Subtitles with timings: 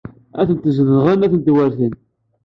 [0.39, 1.93] A tent-zedɣen, a tent-weṛten.